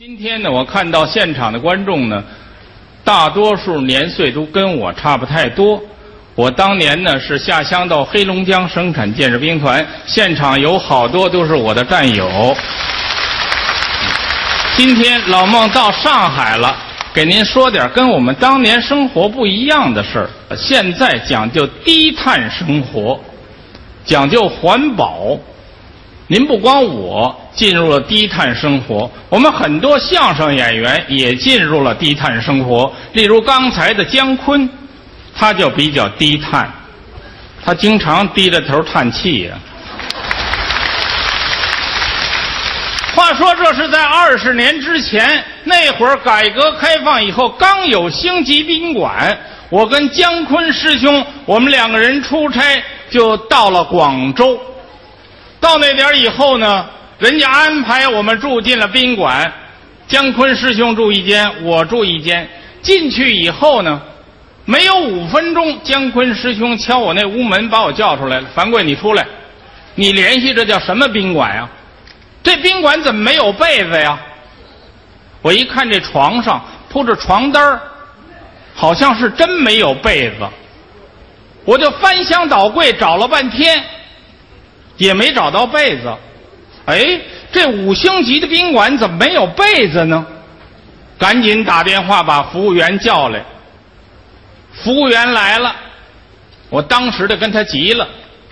[0.00, 2.24] 今天呢，我看到现场的观众呢，
[3.04, 5.78] 大多数年岁都跟我差不太多。
[6.34, 12.56] 我当年呢是下乡到黑龙江生产建设兵团，现场有好多都是我的战友。
[14.74, 16.74] 今天老孟到上海了，
[17.12, 20.30] 给您说点跟我们当年生活不一样的事儿。
[20.56, 23.20] 现在讲究低碳生活，
[24.06, 25.38] 讲究环保。
[26.32, 32.92] 您不光我进入了低碳生活，我们很多相声演员也进入了低碳生活。
[33.14, 34.70] 例如刚才的姜昆，
[35.36, 36.72] 他就比较低碳，
[37.64, 39.58] 他经常低着头叹气呀。
[43.16, 49.36] 话说这是在二十年之前，那会儿改革开放以后刚有星级宾馆，
[49.68, 54.56] 我跟姜昆师兄，我们两个人出差就到了广州。
[55.60, 56.88] 到那点以后呢，
[57.18, 59.52] 人家安排我们住进了宾馆，
[60.08, 62.48] 姜昆师兄住一间，我住一间。
[62.80, 64.00] 进去以后呢，
[64.64, 68.48] 没有五分钟，姜昆师兄敲我那屋门，把我叫出来了。
[68.54, 69.26] 樊贵，你出来，
[69.94, 71.68] 你联系这叫什么宾馆呀？
[72.42, 74.18] 这宾馆怎么没有被子呀？
[75.42, 77.78] 我一看这床上铺着床单
[78.74, 80.48] 好像是真没有被子。
[81.66, 83.84] 我就翻箱倒柜找了半天。
[85.00, 86.14] 也没找到被子，
[86.84, 87.18] 哎，
[87.50, 90.26] 这五星级的宾馆怎么没有被子呢？
[91.18, 93.42] 赶紧打电话把服务员叫来。
[94.74, 95.74] 服务员来了，
[96.68, 98.06] 我当时的跟他急了：“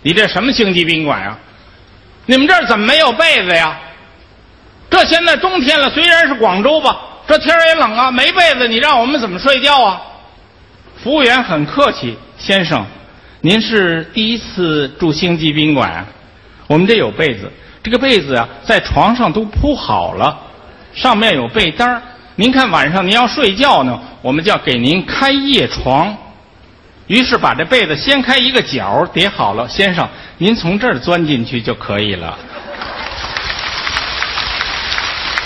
[0.00, 1.36] 你这什么星级宾馆呀？
[2.24, 3.78] 你们这儿怎么没有被子呀？
[4.88, 10.00] 这现在冬天了，虽然是广州吧，这天也冷啊，没被子，你让我们怎么睡觉啊？”
[11.04, 12.86] 服务员很客气：“先生，
[13.42, 16.06] 您是第一次住星级宾馆？”啊
[16.70, 17.50] 我们这有被子，
[17.82, 20.38] 这个被子啊，在床上都铺好了，
[20.94, 22.00] 上面有被单
[22.36, 26.16] 您看晚上您要睡觉呢，我们就要给您开夜床。
[27.08, 30.08] 于是把这被子掀开一个角叠好了，先生，
[30.38, 32.38] 您从这儿钻进去就可以了。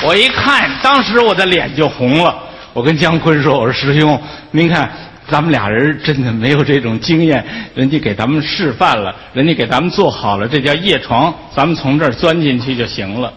[0.03, 2.37] 我一看，当时我的脸就红了。
[2.75, 4.21] 我跟姜昆说：“我说师兄，
[4.51, 4.93] 您看。”
[5.31, 13.33] 咱们俩人真的没有这种经验，人家给咱们示范了，人家给咱们做好了，这叫夜床，咱们从这儿钻进去就行了。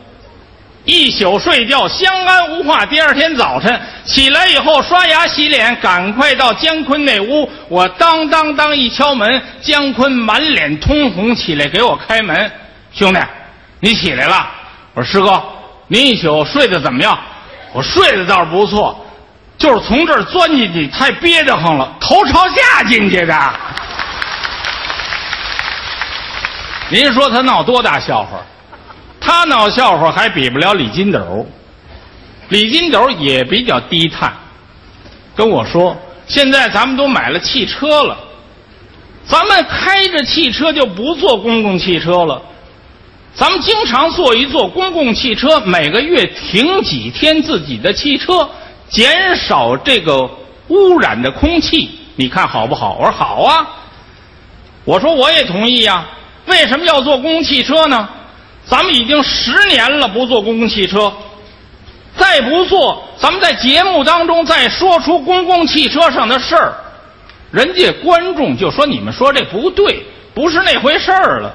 [0.84, 7.50] 一宿睡觉相安无话，第二天早晨起来以后刷牙洗脸，赶快到姜昆那屋。
[7.68, 12.52] 我当当当一敲门，姜昆满脸通红起来给我开门，
[12.94, 13.20] 兄弟，
[13.80, 14.48] 你起来了。
[14.94, 15.44] 我说师哥，
[15.88, 17.18] 您一宿睡得怎么样？
[17.74, 19.06] 我睡得倒是不错。
[19.58, 23.54] 就是从这儿钻进去太憋得慌了，头朝下进去的。
[26.90, 28.38] 您说他闹多大笑话？
[29.20, 31.46] 他闹笑话还比不了李金斗。
[32.50, 34.32] 李金斗也比较低碳，
[35.36, 35.98] 跟我说
[36.28, 38.18] ：“现在咱们都买了汽车了，
[39.26, 42.42] 咱们开着汽车就不坐公共汽车了。
[43.34, 48.48] 咱们经常坐一坐公共汽车，每个月停几天自己的汽车。”
[48.90, 50.30] 减少这个
[50.68, 52.98] 污染的空气，你看好不好？
[53.00, 53.68] 我说好啊。
[54.86, 56.06] 我说我也同意呀。
[56.46, 58.08] 为什么要坐公共汽车呢？
[58.66, 61.12] 咱们已经十年了不坐公共汽车，
[62.18, 66.74] 再不坐，咱们在节目当中再说出公共汽车上的事儿，
[67.52, 71.54] 人家观众就说你们说这不对，不是那回事儿了。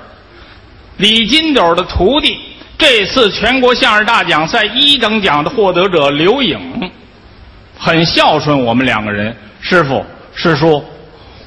[0.97, 2.39] 李金斗的徒弟，
[2.79, 6.93] 这次全国相声大奖赛一等奖的获得者刘颖。
[7.85, 9.37] 很孝顺，我们两个人。
[9.61, 10.07] 师傅、
[10.37, 10.85] 师叔，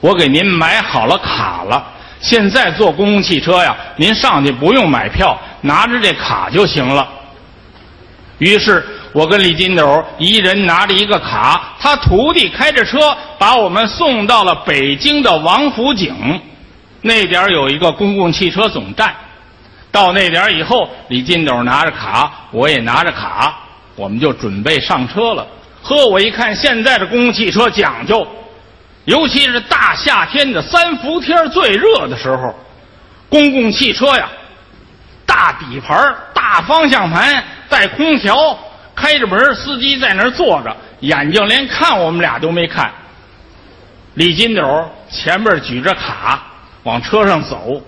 [0.01, 1.81] 我给您买好了卡了。
[2.19, 7.07] 现在坐公共汽车呀，您上去不用买票，拿着这卡就行了。
[8.39, 16.13] 于是我跟李金斗一人拿着一个卡，他徒弟开着车把我们送到了北京的王府井，
[17.01, 19.15] 那点有一个公共汽车总站。
[19.89, 23.57] 到那点以后，李金斗拿着卡，我也拿着卡，
[23.95, 25.47] 我们就准备上车了。
[25.87, 28.27] 呵，我一看现在的公共汽车讲究，
[29.03, 32.55] 尤其是大夏天的三伏天最热的时候，
[33.29, 34.27] 公共汽车呀，
[35.27, 35.95] 大底盘、
[36.33, 38.57] 大方向盘带空调，
[38.95, 42.91] 开着门，司机在那儿坐着，眼睛连看我们俩都没看。
[44.15, 46.41] 李金斗前面举着卡
[46.81, 47.79] 往车上走，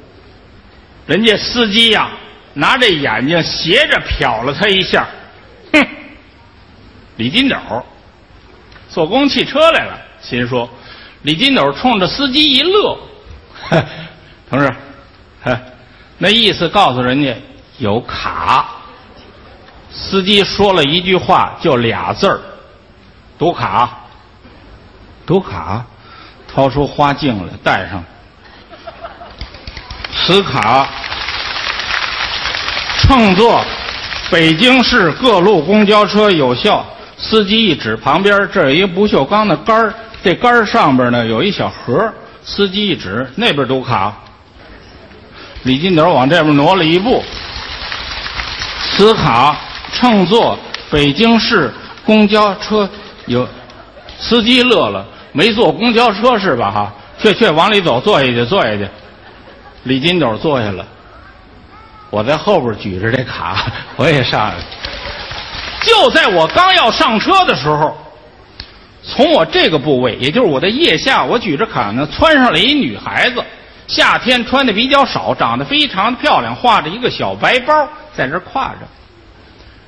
[1.07, 2.09] 人家司机呀
[2.53, 5.07] 拿着眼睛斜着瞟了他一下，
[5.73, 5.87] 哼。
[7.17, 7.55] 李金斗
[8.89, 10.69] 坐公共汽车来了，心说
[11.23, 12.97] ：“李金斗冲着司机一乐，
[14.49, 14.73] 同志，
[16.19, 17.35] 那意思告诉人家
[17.77, 18.69] 有卡，
[19.91, 22.39] 司机说了一句话，就俩字儿：
[23.37, 24.03] 读卡。
[25.25, 25.85] 读卡，
[26.47, 28.03] 掏出花镜来戴上。
[30.15, 30.87] 此卡
[33.01, 33.63] 乘坐
[34.31, 36.85] 北京市各路公交车有效。
[37.17, 39.93] 司机一指旁边，这有一个不锈钢的杆，
[40.23, 42.13] 这杆上边呢有一小盒。
[42.43, 44.15] 司机一指那边读卡。
[45.63, 47.21] 李金斗往这边挪了一步。
[48.91, 49.57] 此卡
[49.91, 50.57] 乘坐
[50.89, 51.73] 北京市
[52.05, 52.89] 公交车
[53.25, 53.45] 有，
[54.17, 56.71] 司机乐了，没坐公交车是吧？
[56.71, 58.87] 哈，去去往里走，坐下去，坐下去。
[59.83, 60.85] 李金斗坐下了，
[62.09, 63.65] 我在后边举着这卡，
[63.97, 64.55] 我也上来。
[65.87, 67.97] 就在我刚要上车的时候，
[69.01, 73.43] 从我这个部位，也就是我的腋下，我举着卡呢，窜上来一女孩子。
[73.87, 77.73] 夏天穿的比较少，长得非常漂亮，挎着一个小白包
[78.13, 78.79] 在这挎着。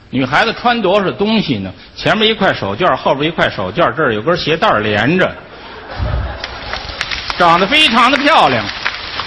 [0.10, 1.72] 女孩子穿多少东西呢？
[1.98, 5.30] 前面一块手绢，后边一块手绢，这儿有根鞋带连着，
[7.38, 8.66] 长得非常的漂亮。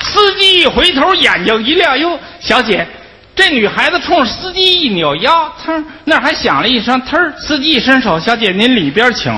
[0.00, 2.86] 司机一回头，眼睛一亮，哟，小姐，
[3.34, 9.32] 这女孩子冲司机一扭腰，噌，那还响了一声，呲，司机一伸手，小姐您里边请。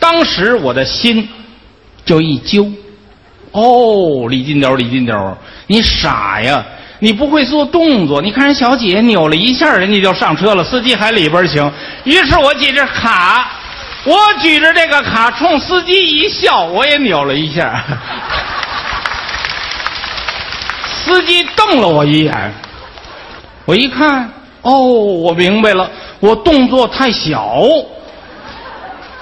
[0.00, 1.28] 当时我的心
[2.04, 2.70] 就一揪。
[3.52, 5.38] 哦，李金斗，李金斗，
[5.68, 6.64] 你傻呀！
[6.98, 8.20] 你不会做动作。
[8.20, 11.72] 你看人小姐扭了一下，人家就上车了，司机还里边请。
[12.04, 13.48] 于是我举着卡，
[14.04, 17.84] 我举着这个卡冲司机一笑，我也扭了一下。
[21.04, 22.54] 司机瞪了我一眼，
[23.64, 24.30] 我一看，
[24.62, 25.90] 哦，我明白了，
[26.20, 27.56] 我动作太小。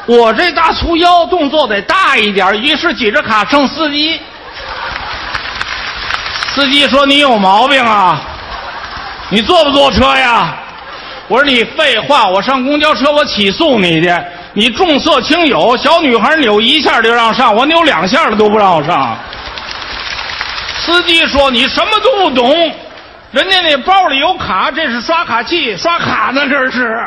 [0.07, 2.61] 我这大粗腰，动作得大一点。
[2.61, 4.21] 于是举着卡冲司机。
[6.55, 8.21] 司机说：“你有毛病啊！
[9.31, 10.55] 你坐不坐车呀？”
[11.29, 12.29] 我说：“你废话！
[12.29, 14.13] 我上公交车，我起诉你去！
[14.55, 19.17] 你重色轻友，小女孩扭一下就让上，我扭两下了都不让我上。”
[20.85, 22.75] 司机说：“你什么都不懂，
[23.33, 27.03] 人家那包里有卡，这是刷卡器，刷卡呢，这是。”